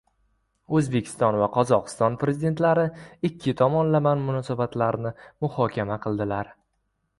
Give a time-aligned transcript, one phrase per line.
[0.77, 2.87] O‘zbekiston va Qozog‘iston Prezidentlari
[3.31, 5.15] ikki tomonlama munosabatlarni
[5.47, 6.53] muhokama qildilar